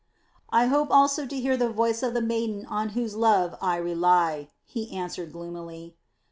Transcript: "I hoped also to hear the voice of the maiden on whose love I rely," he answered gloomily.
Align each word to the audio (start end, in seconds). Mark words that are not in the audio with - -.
"I 0.49 0.65
hoped 0.65 0.91
also 0.91 1.27
to 1.27 1.39
hear 1.39 1.55
the 1.55 1.69
voice 1.69 2.01
of 2.01 2.15
the 2.15 2.23
maiden 2.23 2.65
on 2.65 2.89
whose 2.97 3.15
love 3.15 3.55
I 3.61 3.75
rely," 3.75 4.49
he 4.65 4.89
answered 4.91 5.31
gloomily. 5.31 5.95